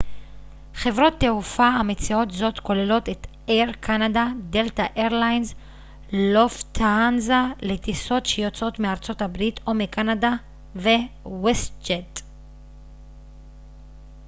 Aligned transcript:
חברות 0.73 1.13
תעופה 1.19 1.65
המציעות 1.65 2.31
זאת 2.31 2.59
כוללות 2.59 3.09
את 3.09 3.27
אייר 3.47 3.71
קנדה 3.79 4.27
דלתא 4.49 4.85
איירליינס 4.95 5.55
לופטהנזה 6.13 7.35
לטיסות 7.61 8.25
שיוצאות 8.25 8.79
מארה 8.79 8.95
ב 9.31 9.41
או 9.67 9.73
מקנדה 9.73 10.31
ו-ווסט 10.75 11.73
ג'ט 11.89 12.19